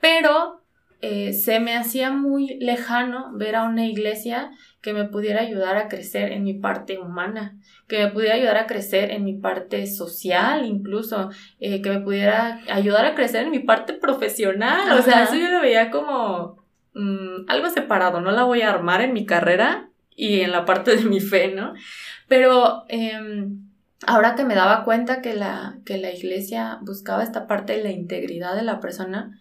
[0.00, 0.59] pero
[1.02, 4.50] eh, se me hacía muy lejano ver a una iglesia
[4.82, 7.56] que me pudiera ayudar a crecer en mi parte humana,
[7.88, 12.60] que me pudiera ayudar a crecer en mi parte social, incluso, eh, que me pudiera
[12.70, 14.92] ayudar a crecer en mi parte profesional.
[14.98, 16.56] O sea, eso yo lo veía como
[16.94, 20.96] mm, algo separado, no la voy a armar en mi carrera y en la parte
[20.96, 21.72] de mi fe, ¿no?
[22.28, 23.70] Pero em,
[24.06, 27.90] ahora que me daba cuenta que la, que la iglesia buscaba esta parte de la
[27.90, 29.40] integridad de la persona,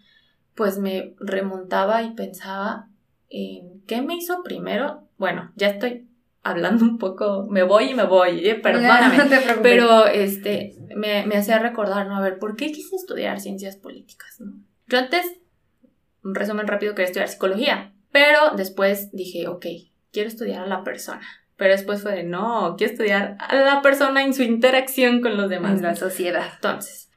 [0.60, 2.89] pues me remontaba y pensaba
[3.30, 5.08] en qué me hizo primero.
[5.17, 6.10] Bueno, ya estoy
[6.43, 8.56] hablando un poco, me voy y me voy, ¿eh?
[8.56, 9.19] perdóname.
[9.63, 12.17] pero este, me, me, hacía recordar, ¿no?
[12.17, 14.41] A ver, ¿por qué quise estudiar ciencias políticas?
[14.41, 14.52] ¿no?
[14.88, 15.26] Yo antes,
[16.26, 19.65] un resumen rápido, quería estudiar psicología, pero después dije, ok,
[20.12, 21.26] quiero estudiar a la persona.
[21.56, 25.50] Pero después fue de, no, quiero estudiar a la persona en su interacción con los
[25.50, 25.78] demás.
[25.78, 26.52] En la sociedad.
[26.56, 27.09] Entonces,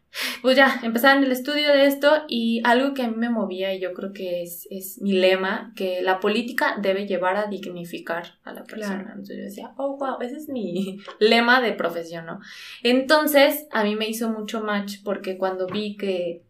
[0.42, 3.80] pues ya, en el estudio de esto y algo que a mí me movía y
[3.80, 8.52] yo creo que es, es mi lema, que la política debe llevar a dignificar a
[8.52, 9.10] la persona.
[9.10, 12.40] Entonces yo decía, oh, wow, ese es mi lema de profesión, ¿no?
[12.82, 16.42] Entonces, a mí me hizo mucho match porque cuando vi que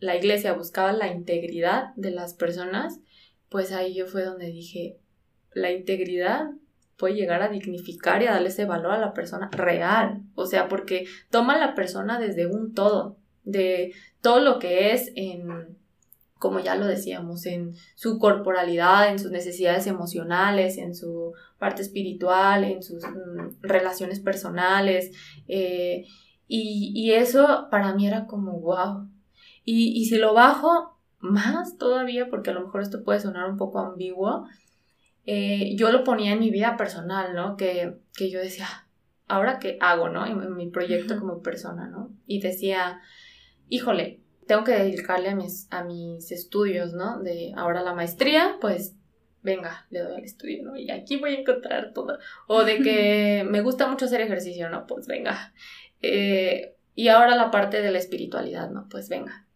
[0.00, 3.00] la iglesia buscaba la integridad de las personas,
[3.48, 4.98] pues ahí yo fue donde dije,
[5.52, 6.50] la integridad
[6.96, 10.22] puede llegar a dignificar y a darle ese valor a la persona real.
[10.34, 15.12] O sea, porque toma a la persona desde un todo, de todo lo que es
[15.16, 15.76] en,
[16.38, 22.64] como ya lo decíamos, en su corporalidad, en sus necesidades emocionales, en su parte espiritual,
[22.64, 25.10] en sus mm, relaciones personales.
[25.48, 26.06] Eh,
[26.46, 29.08] y, eso para mí era como wow.
[29.64, 33.56] Y, y si lo bajo más todavía, porque a lo mejor esto puede sonar un
[33.56, 34.46] poco ambiguo,
[35.26, 37.56] eh, yo lo ponía en mi vida personal, ¿no?
[37.56, 38.66] Que, que yo decía,
[39.26, 40.26] ¿ahora qué hago, no?
[40.26, 42.10] En, mi proyecto como persona, ¿no?
[42.26, 43.00] Y decía,
[43.68, 47.20] híjole, tengo que dedicarle a mis, a mis estudios, ¿no?
[47.20, 48.96] De ahora la maestría, pues
[49.42, 50.76] venga, le doy al estudio, ¿no?
[50.76, 52.18] Y aquí voy a encontrar todo.
[52.46, 54.86] O de que me gusta mucho hacer ejercicio, ¿no?
[54.86, 55.54] Pues venga.
[56.02, 58.88] Eh, y ahora la parte de la espiritualidad, ¿no?
[58.90, 59.46] Pues venga.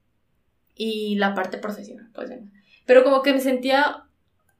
[0.74, 2.50] Y la parte profesional, pues venga.
[2.86, 4.07] Pero como que me sentía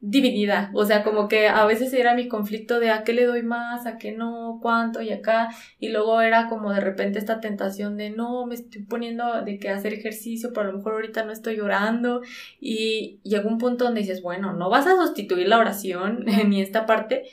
[0.01, 3.43] dividida, o sea, como que a veces era mi conflicto de a qué le doy
[3.43, 5.49] más, a qué no, cuánto y acá,
[5.81, 9.71] y luego era como de repente esta tentación de no, me estoy poniendo de que
[9.71, 12.23] hacer ejercicio, pero a lo mejor ahorita no estoy llorando,
[12.61, 16.87] y llegó un punto donde dices, bueno, no vas a sustituir la oración ni esta
[16.87, 17.25] parte,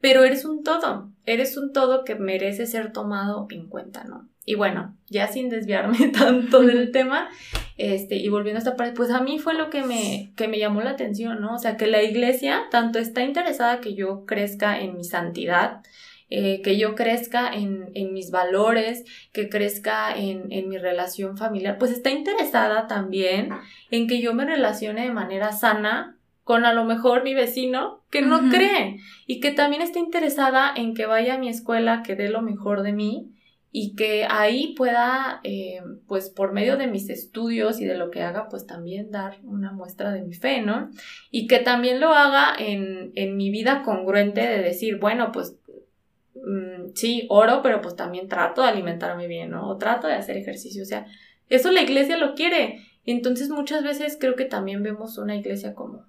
[0.00, 4.28] pero eres un todo, eres un todo que merece ser tomado en cuenta, ¿no?
[4.44, 7.28] Y bueno, ya sin desviarme tanto del tema,
[7.76, 10.58] este, y volviendo a esta parte, pues a mí fue lo que me, que me
[10.58, 11.54] llamó la atención, ¿no?
[11.54, 15.82] O sea, que la iglesia tanto está interesada que yo crezca en mi santidad,
[16.30, 21.78] eh, que yo crezca en, en, mis valores, que crezca en, en, mi relación familiar,
[21.78, 23.48] pues está interesada también
[23.90, 26.17] en que yo me relacione de manera sana
[26.48, 30.94] con a lo mejor mi vecino que no cree y que también está interesada en
[30.94, 33.34] que vaya a mi escuela, que dé lo mejor de mí
[33.70, 38.22] y que ahí pueda, eh, pues por medio de mis estudios y de lo que
[38.22, 40.88] haga, pues también dar una muestra de mi fe, ¿no?
[41.30, 45.54] Y que también lo haga en, en mi vida congruente de decir, bueno, pues
[46.34, 49.68] mm, sí, oro, pero pues también trato de alimentarme bien, ¿no?
[49.68, 51.04] O trato de hacer ejercicio, o sea,
[51.50, 52.86] eso la iglesia lo quiere.
[53.04, 56.07] Entonces muchas veces creo que también vemos una iglesia como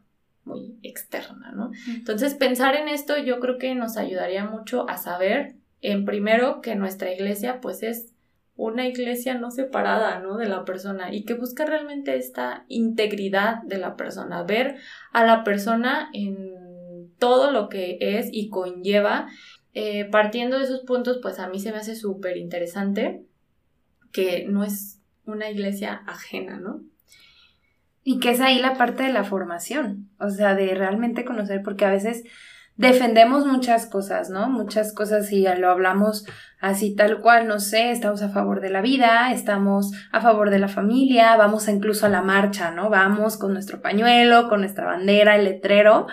[0.50, 1.72] muy externa, ¿no?
[1.88, 6.76] Entonces pensar en esto yo creo que nos ayudaría mucho a saber en primero que
[6.76, 8.14] nuestra iglesia pues es
[8.56, 10.36] una iglesia no separada, ¿no?
[10.36, 14.76] De la persona y que busca realmente esta integridad de la persona, ver
[15.14, 19.28] a la persona en todo lo que es y conlleva.
[19.74, 23.24] Eh, partiendo de esos puntos, pues a mí se me hace súper interesante
[24.12, 26.82] que no es una iglesia ajena, ¿no?
[28.04, 31.86] Y que es ahí la parte de la formación, o sea, de realmente conocer, porque
[31.86, 32.24] a veces
[32.76, 34.50] defendemos muchas cosas, ¿no?
[34.50, 36.26] Muchas cosas y lo hablamos
[36.62, 40.60] así tal cual, no sé, estamos a favor de la vida, estamos a favor de
[40.60, 42.90] la familia, vamos incluso a la marcha, ¿no?
[42.90, 46.08] Vamos con nuestro pañuelo, con nuestra bandera, el letrero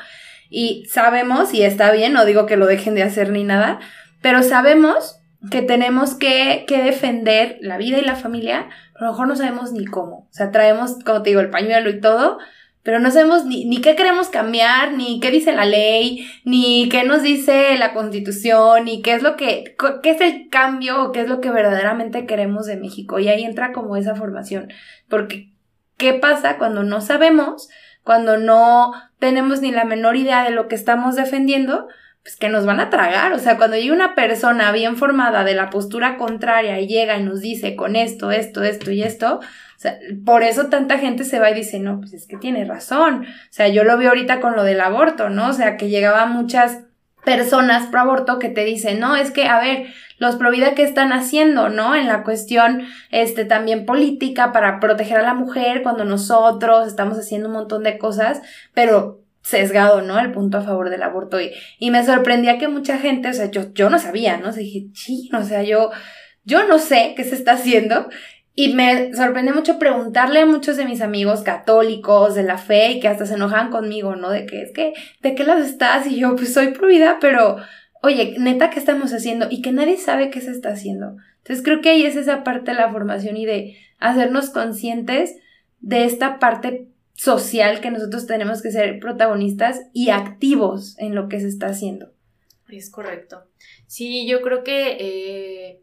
[0.51, 3.79] y sabemos, y está bien, no digo que lo dejen de hacer ni nada,
[4.21, 5.21] pero sabemos
[5.51, 9.73] que tenemos que, que defender la vida y la familia, a lo mejor no sabemos
[9.73, 10.17] ni cómo.
[10.17, 12.39] O sea, traemos, como te digo, el pañuelo y todo,
[12.83, 17.03] pero no sabemos ni, ni, qué queremos cambiar, ni qué dice la ley, ni qué
[17.03, 21.23] nos dice la constitución, ni qué es lo que, qué es el cambio o qué
[21.23, 23.19] es lo que verdaderamente queremos de México.
[23.19, 24.69] Y ahí entra como esa formación.
[25.09, 25.51] Porque,
[25.97, 27.69] ¿qué pasa cuando no sabemos,
[28.05, 31.89] cuando no tenemos ni la menor idea de lo que estamos defendiendo?
[32.27, 33.33] Pues que nos van a tragar.
[33.35, 37.23] O sea, cuando llega una persona bien formada de la postura contraria y llega y
[37.23, 41.39] nos dice con esto, esto, esto y esto, o sea, por eso tanta gente se
[41.39, 43.27] va y dice, no, pues es que tiene razón.
[43.27, 45.51] O sea, yo lo vi ahorita con lo del aborto, ¿no?
[45.51, 46.81] O sea, que llegaban muchas
[47.25, 49.87] personas pro aborto que te dicen, no, es que, a ver,
[50.19, 51.95] los pro vida, ¿qué están haciendo, no?
[51.95, 57.47] En la cuestión, este, también política para proteger a la mujer cuando nosotros estamos haciendo
[57.47, 58.43] un montón de cosas,
[58.75, 60.19] pero sesgado, ¿no?
[60.19, 61.41] El punto a favor del aborto.
[61.41, 64.49] Y, y me sorprendía que mucha gente, o sea, yo, yo no sabía, ¿no?
[64.49, 65.91] O sea, dije, sí, o sea, yo,
[66.45, 68.09] yo no sé qué se está haciendo
[68.57, 73.01] Y me sorprende mucho preguntarle a muchos de mis amigos católicos de la fe y
[73.01, 74.31] que hasta se enojan conmigo, ¿no?
[74.31, 76.07] De que es que, ¿de qué lado estás?
[76.07, 77.59] Y yo, pues soy pro vida, pero,
[78.03, 79.47] oye, neta, ¿qué estamos haciendo?
[79.49, 81.17] Y que nadie sabe qué se está haciendo.
[81.39, 85.37] Entonces creo que ahí es esa parte de la formación y de hacernos conscientes
[85.81, 91.41] de esta parte social que nosotros tenemos que ser protagonistas y activos en lo que
[91.41, 92.13] se está haciendo.
[92.69, 93.45] Es correcto.
[93.87, 95.83] Sí, yo creo que eh,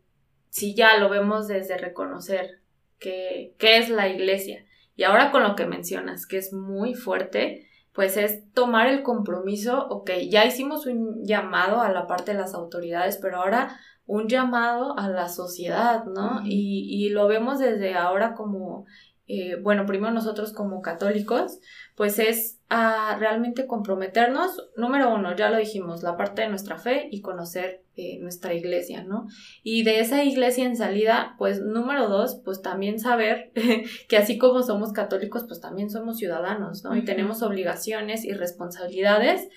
[0.50, 2.62] si ya lo vemos desde reconocer
[3.00, 4.66] que, es la iglesia,
[4.96, 9.88] y ahora con lo que mencionas, que es muy fuerte, pues es tomar el compromiso,
[9.90, 14.98] ok, ya hicimos un llamado a la parte de las autoridades, pero ahora un llamado
[14.98, 16.42] a la sociedad, ¿no?
[16.46, 18.86] y, y, lo vemos desde ahora como
[19.26, 21.60] eh, bueno, primero nosotros como católicos,
[21.96, 27.08] pues es a realmente comprometernos, número uno, ya lo dijimos, la parte de nuestra fe
[27.10, 29.28] y conocer eh, nuestra iglesia, ¿no?
[29.62, 33.52] Y de esa iglesia en salida, pues número dos, pues también saber
[34.10, 36.96] que así como somos católicos, pues también somos ciudadanos, ¿no?
[36.96, 39.48] Y tenemos obligaciones y responsabilidades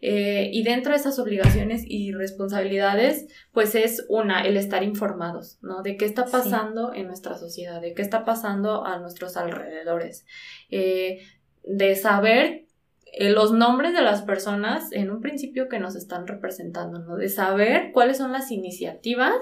[0.00, 5.82] eh, y dentro de esas obligaciones y responsabilidades, pues es una, el estar informados, ¿no?
[5.82, 10.26] De qué está pasando en nuestra sociedad, de qué está pasando a nuestros alrededores,
[10.70, 11.22] eh,
[11.64, 12.66] de saber
[13.12, 17.16] eh, los nombres de las personas en un principio que nos están representando, ¿no?
[17.16, 19.34] De saber cuáles son las iniciativas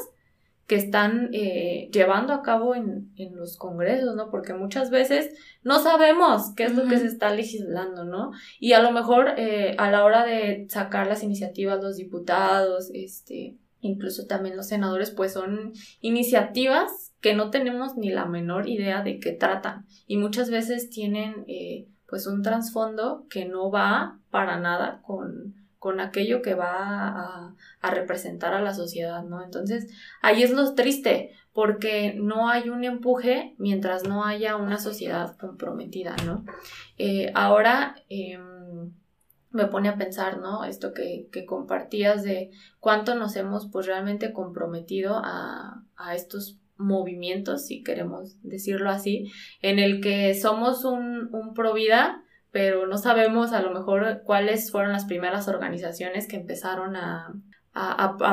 [0.66, 4.30] que están eh, llevando a cabo en, en, los congresos, ¿no?
[4.30, 8.32] Porque muchas veces no sabemos qué es lo que se está legislando, ¿no?
[8.60, 13.56] Y a lo mejor eh, a la hora de sacar las iniciativas los diputados, este,
[13.80, 19.18] incluso también los senadores, pues son iniciativas que no tenemos ni la menor idea de
[19.18, 25.00] qué tratan y muchas veces tienen eh, pues un trasfondo que no va para nada
[25.02, 29.44] con con aquello que va a, representar a la sociedad, ¿no?
[29.44, 29.92] Entonces,
[30.22, 36.16] ahí es lo triste, porque no hay un empuje mientras no haya una sociedad comprometida,
[36.24, 36.46] ¿no?
[36.96, 38.94] Eh, ahora em,
[39.50, 40.64] me pone a pensar, ¿no?
[40.64, 47.82] Esto que, compartías de cuánto nos hemos pues realmente comprometido a, a estos movimientos, si
[47.82, 52.23] queremos decirlo así, en el que somos un, un pro vida,
[52.54, 57.34] pero no sabemos a lo mejor cuáles fueron las primeras organizaciones que empezaron a,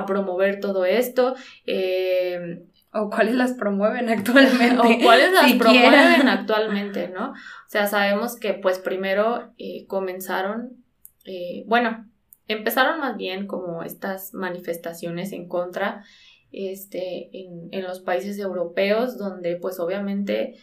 [0.06, 1.34] promover todo esto.
[1.66, 2.62] Eh,
[2.94, 4.78] o cuáles las promueven actualmente.
[4.78, 7.32] o cuáles las promueven actualmente, ¿no?
[7.32, 10.84] O sea, sabemos que pues primero eh, comenzaron,
[11.26, 12.08] eh, bueno,
[12.48, 16.04] empezaron más bien como estas manifestaciones en contra
[16.52, 20.60] este, en, en los países europeos, donde pues obviamente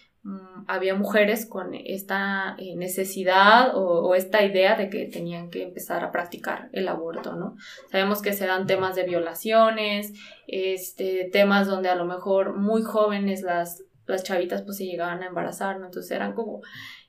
[0.69, 6.13] había mujeres con esta eh, necesidad o, esta idea de que tenían que empezar a
[6.13, 7.57] practicar el aborto, ¿no?
[7.91, 10.13] Sabemos que se dan temas de violaciones,
[10.47, 15.29] este, temas donde a lo mejor muy jóvenes las, las chavitas pues se llegaban a
[15.29, 15.87] embarazar, ¿no?
[15.87, 16.61] Entonces eran como,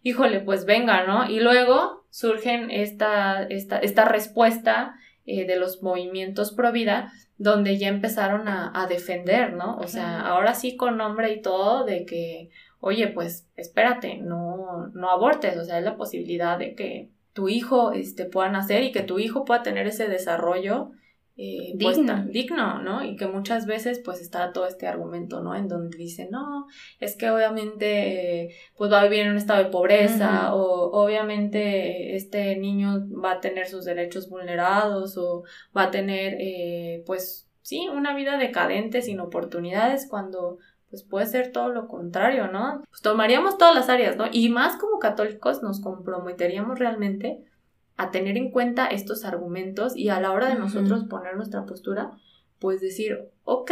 [0.03, 1.29] híjole, pues venga, ¿no?
[1.29, 7.89] Y luego surgen esta, esta, esta respuesta eh, de los movimientos pro vida, donde ya
[7.89, 9.77] empezaron a, a defender, ¿no?
[9.77, 15.09] O sea, ahora sí con nombre y todo de que oye, pues espérate, no, no
[15.09, 19.03] abortes, o sea, es la posibilidad de que tu hijo este, pueda nacer y que
[19.03, 20.91] tu hijo pueda tener ese desarrollo
[21.41, 22.25] eh, pues, digno.
[22.25, 23.01] digno, ¿no?
[23.05, 25.55] Y que muchas veces pues está todo este argumento, ¿no?
[25.55, 26.67] En donde dice, no,
[26.99, 32.57] es que obviamente pues va a vivir en un estado de pobreza o obviamente este
[32.57, 35.43] niño va a tener sus derechos vulnerados o
[35.75, 40.57] va a tener eh, pues sí, una vida decadente sin oportunidades cuando
[40.89, 42.82] pues puede ser todo lo contrario, ¿no?
[42.89, 44.25] Pues tomaríamos todas las áreas, ¿no?
[44.32, 47.43] Y más como católicos nos comprometeríamos realmente
[47.97, 52.12] a tener en cuenta estos argumentos y a la hora de nosotros poner nuestra postura,
[52.58, 53.71] pues decir, ok,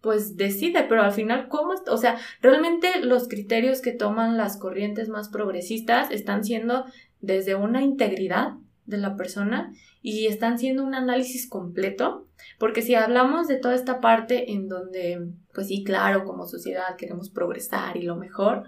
[0.00, 1.74] pues decide, pero al final, ¿cómo?
[1.88, 6.84] O sea, realmente los criterios que toman las corrientes más progresistas están siendo
[7.20, 8.54] desde una integridad
[8.88, 9.72] de la persona
[10.02, 12.26] y están siendo un análisis completo,
[12.58, 17.28] porque si hablamos de toda esta parte en donde, pues sí, claro, como sociedad queremos
[17.30, 18.64] progresar y lo mejor,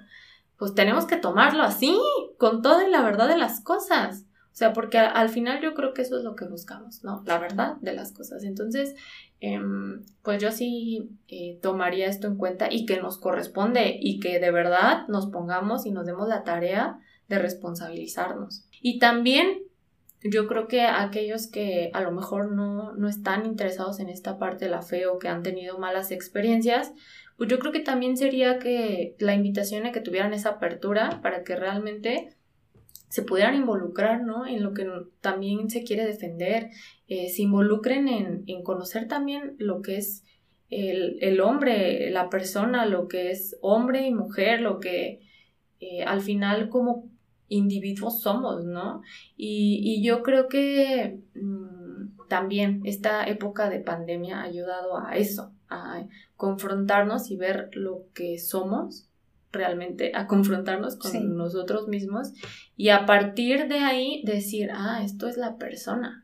[0.59, 1.99] pues tenemos que tomarlo así,
[2.39, 4.27] con toda la verdad de las cosas.
[4.53, 7.23] O sea, porque al final yo creo que eso es lo que buscamos, ¿no?
[7.25, 8.45] La verdad de las cosas.
[8.45, 8.95] Entonces,
[9.41, 14.39] em, pues yo sí eh, tomaría esto en cuenta y que nos corresponde y que
[14.39, 16.99] de verdad nos pongamos y nos demos la tarea
[17.29, 18.66] de responsabilizarnos.
[18.83, 19.62] Y también
[20.23, 24.66] yo creo que aquellos que a lo mejor no, no están interesados en esta parte
[24.66, 26.93] de la fe o que han tenido malas experiencias,
[27.37, 31.43] pues yo creo que también sería que la invitación a que tuvieran esa apertura para
[31.43, 32.37] que realmente
[33.09, 34.47] se pudieran involucrar, ¿no?
[34.47, 34.87] En lo que
[35.21, 36.71] también se quiere defender,
[37.09, 40.23] eh, se involucren en, en, conocer también lo que es
[40.71, 45.21] el, hombre, la persona, lo que es hombre y mujer, lo que
[45.81, 47.10] eh, al final como
[47.51, 49.03] individuos somos, ¿no?
[49.37, 56.07] Y, yo creo que mm, también esta época de pandemia ha ayudado a eso, a
[56.37, 59.09] confrontarnos y ver lo que somos
[59.53, 62.33] realmente, a confrontarnos con nosotros mismos
[62.77, 66.20] y a partir de ahí decir, ah, esto es la persona,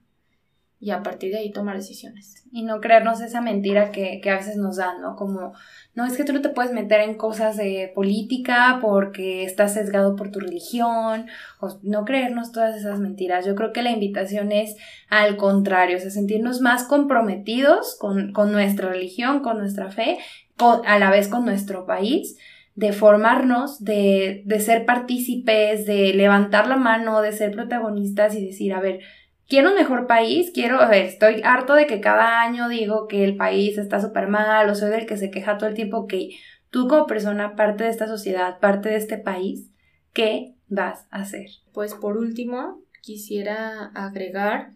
[0.79, 2.45] y a partir de ahí tomar decisiones.
[2.53, 5.17] Y no creernos esa mentira que, a veces nos dan, ¿no?
[5.17, 5.55] Como,
[5.95, 10.17] no, es que tú no te puedes meter en cosas de política porque estás sesgado
[10.17, 11.27] por tu religión,
[11.61, 13.47] o no creernos todas esas mentiras.
[13.47, 14.77] Yo creo que la invitación es
[15.09, 20.19] al contrario, o sea, sentirnos más comprometidos con, nuestra religión, con nuestra fe,
[20.59, 22.37] a la vez con nuestro país
[22.75, 28.75] de formarnos, de, de ser partícipes, de levantar la mano, de ser protagonistas y decir,
[28.75, 29.01] a ver,
[29.49, 33.79] quiero un mejor país, quiero, estoy harto de que cada año digo que el país
[33.79, 36.31] está súper mal o soy del que se queja todo el tiempo, que
[36.71, 39.71] tú como persona, parte de esta sociedad, parte de este país,
[40.13, 41.47] ¿qué vas a hacer?
[41.73, 44.73] Pues por último, quisiera agregar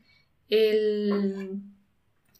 [0.49, 1.61] el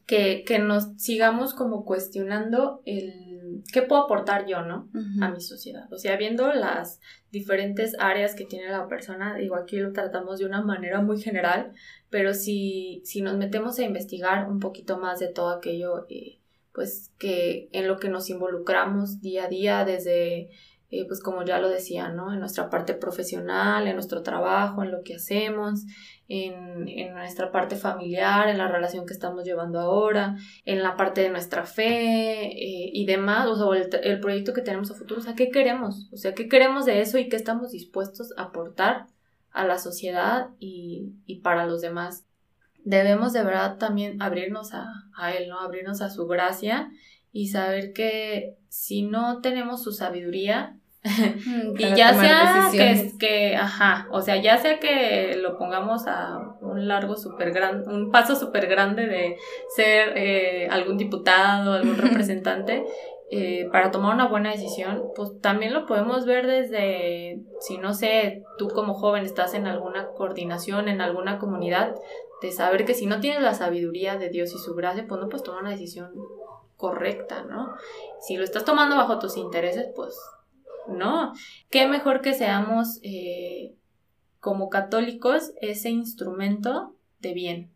[0.07, 3.30] que, que nos sigamos como cuestionando el
[3.73, 4.89] qué puedo aportar yo, ¿no?
[5.21, 5.93] A mi sociedad.
[5.93, 10.47] O sea, viendo las diferentes áreas que tiene la persona, digo, aquí lo tratamos de
[10.47, 11.73] una manera muy general,
[12.11, 16.39] pero si, si nos metemos a investigar un poquito más de todo aquello, eh,
[16.73, 20.51] pues que en lo que nos involucramos día a día, desde,
[20.93, 22.33] eh, pues como ya lo decía, ¿no?
[22.33, 25.85] En nuestra parte profesional, en nuestro trabajo, en lo que hacemos,
[26.27, 31.31] en, nuestra parte familiar, en la relación que estamos llevando ahora, en la parte de
[31.31, 35.35] nuestra fe eh, y demás, o sea, el, proyecto que tenemos a futuro, o sea,
[35.35, 36.09] ¿qué queremos?
[36.13, 39.07] O sea, ¿qué queremos de eso y qué estamos dispuestos a aportar
[39.53, 42.27] a la sociedad y, para los demás?
[42.83, 44.87] Debemos de verdad también abrirnos a,
[45.17, 45.61] a Él, ¿no?
[45.61, 46.91] Abrirnos a su gracia
[47.33, 54.21] y saber que si no tenemos su sabiduría, y ya sea que, que, ajá, o
[54.21, 59.07] sea, ya sea que lo pongamos a un largo super grande, un paso súper grande
[59.07, 59.37] de
[59.75, 62.85] ser eh, algún diputado, algún representante,
[63.31, 68.43] eh, para tomar una buena decisión, pues también lo podemos ver desde, si no sé,
[68.59, 71.95] tú como joven estás en alguna coordinación, en alguna comunidad,
[72.43, 75.29] de saber que si no tienes la sabiduría de Dios y su gracia, pues no
[75.29, 76.11] puedes tomar una decisión
[76.77, 77.73] correcta, ¿no?
[78.21, 80.19] Si lo estás tomando bajo tus intereses, pues
[80.91, 81.33] no.
[81.71, 83.75] Qué mejor que seamos eh,
[84.41, 87.71] como católicos ese instrumento de bien.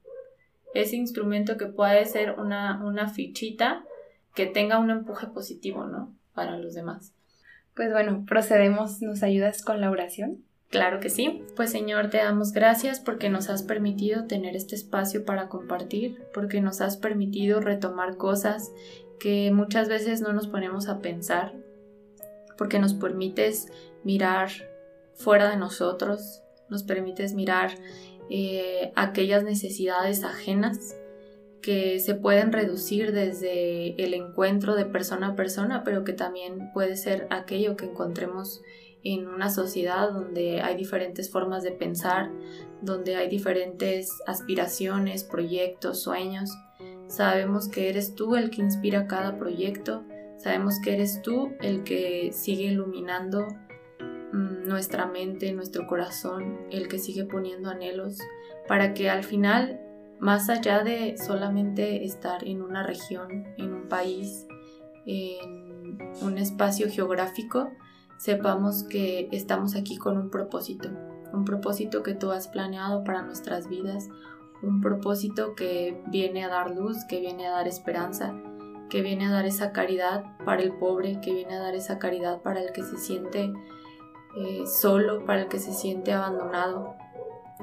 [0.75, 3.85] Ese instrumento que puede ser una, una fichita
[4.35, 6.15] que tenga un empuje positivo, ¿no?
[6.35, 7.15] Para los demás.
[7.75, 10.45] Pues bueno, procedemos, ¿nos ayudas con la oración?
[10.71, 11.45] Claro que sí.
[11.55, 16.61] Pues Señor, te damos gracias porque nos has permitido tener este espacio para compartir, porque
[16.61, 18.73] nos has permitido retomar cosas
[19.21, 21.55] que muchas veces no nos ponemos a pensar,
[22.57, 23.69] porque nos permites
[24.05, 24.51] mirar
[25.15, 27.71] fuera de nosotros, nos permites mirar
[28.31, 30.97] eh, aquellas necesidades ajenas
[31.61, 36.97] que se pueden reducir desde el encuentro de persona a persona, pero que también puede
[36.97, 38.61] ser aquello que encontremos
[39.03, 42.31] en una sociedad donde hay diferentes formas de pensar,
[42.83, 46.51] donde hay diferentes aspiraciones, proyectos, sueños.
[47.07, 50.05] Sabemos que eres tú el que inspira cada proyecto
[50.45, 53.47] Sabemos que eres tú el que sigue iluminando
[54.31, 58.19] mm, nuestra mente, nuestro corazón, el que sigue poniendo anhelos
[58.69, 59.81] para que al final,
[60.21, 64.47] más allá de solamente estar en una región, en un país,
[65.07, 67.71] en un espacio geográfico,
[68.19, 70.91] sepamos que estamos aquí con un propósito,
[71.33, 74.11] un propósito que tú has planeado para nuestras vidas,
[74.63, 78.35] un propósito que viene a dar luz, que viene a dar esperanza
[78.89, 82.43] que viene a dar esa caridad para el pobre, que viene a dar esa caridad
[82.43, 83.53] para el que se siente
[84.37, 86.95] eh, solo, para el que se siente abandonado.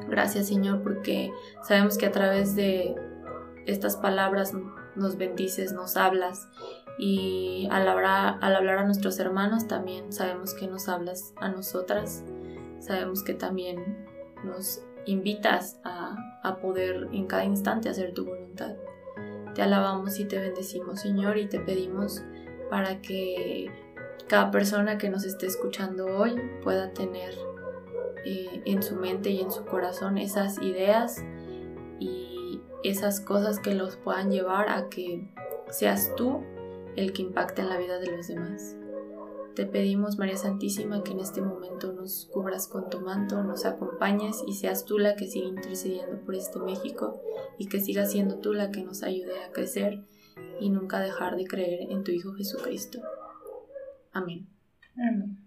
[0.08, 1.32] Gracias Señor porque
[1.64, 2.96] sabemos que a través de
[3.66, 4.54] estas palabras
[4.96, 6.48] nos bendices, nos hablas
[6.98, 12.24] y al hablar, al hablar a nuestros hermanos también sabemos que nos hablas a nosotras,
[12.80, 14.06] sabemos que también
[14.44, 18.76] nos invitas a, a poder en cada instante hacer tu voluntad.
[19.54, 22.24] Te alabamos y te bendecimos, Señor, y te pedimos
[22.70, 23.70] para que
[24.28, 27.34] cada persona que nos esté escuchando hoy pueda tener
[28.26, 31.24] eh, en su mente y en su corazón esas ideas
[32.00, 35.28] y esas cosas que los puedan llevar a que
[35.70, 36.44] seas tú
[36.96, 38.76] el que impacte en la vida de los demás.
[39.56, 44.44] Te pedimos, María Santísima, que en este momento nos cubras con tu manto, nos acompañes
[44.48, 47.22] y seas tú la que siga intercediendo por este México
[47.58, 50.00] y que siga siendo tú la que nos ayude a crecer
[50.60, 53.00] y nunca dejar de creer en tu Hijo Jesucristo.
[54.14, 54.48] Amén.
[54.96, 55.38] Amén.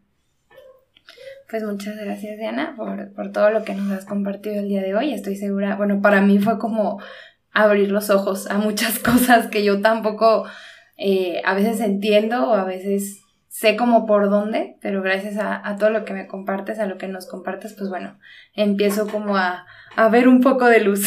[1.48, 4.94] Pues muchas gracias, Diana, por, por, todo lo que nos has compartido el día de
[4.94, 5.14] hoy.
[5.14, 7.00] Estoy segura, bueno, para mí fue como
[7.52, 10.44] abrir los ojos a muchas cosas que yo tampoco
[10.96, 13.24] eh, a veces entiendo o a veces
[13.55, 17.07] sé como por dónde, pero gracias a, todo lo que me compartes, a lo que
[17.07, 18.18] nos compartes, pues bueno,
[18.52, 21.07] empiezo como a, a ver un poco de luz.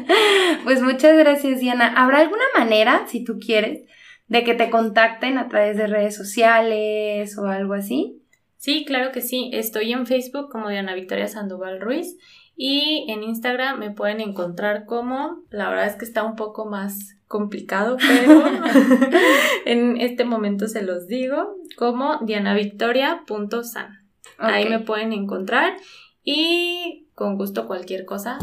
[0.64, 1.92] pues muchas gracias, Diana.
[1.94, 3.82] ¿Habrá alguna manera, si tú quieres,
[4.26, 8.22] de que te contacten a través de redes sociales o algo así?
[8.56, 9.50] Sí, claro que sí.
[9.52, 12.16] Estoy en Facebook como Diana Victoria Sandoval Ruiz
[12.56, 17.15] y en Instagram me pueden encontrar como, la verdad es que está un poco más
[17.28, 18.44] complicado, pero
[19.66, 24.06] en este momento se los digo, como dianavictoria.san.
[24.38, 25.76] Ahí me pueden encontrar
[26.22, 28.38] y con gusto cualquier cosa,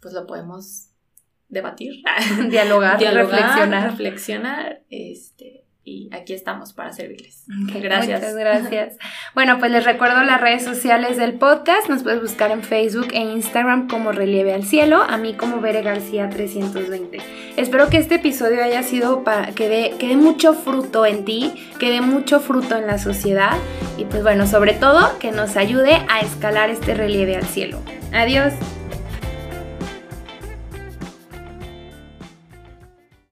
[0.00, 0.88] pues lo podemos
[1.48, 2.02] debatir,
[2.50, 3.90] dialogar, reflexionar.
[3.90, 7.44] reflexionar, este, y aquí estamos para servirles.
[7.46, 8.20] Gracias.
[8.20, 8.96] Muchas gracias.
[9.34, 11.88] Bueno, pues les recuerdo las redes sociales del podcast.
[11.88, 15.82] Nos puedes buscar en Facebook e Instagram como Relieve al Cielo, a mí como Bere
[15.82, 17.18] García 320.
[17.56, 21.52] Espero que este episodio haya sido para que dé, que dé mucho fruto en ti,
[21.78, 23.56] que dé mucho fruto en la sociedad
[23.96, 27.80] y pues bueno, sobre todo que nos ayude a escalar este relieve al cielo.
[28.12, 28.52] Adiós.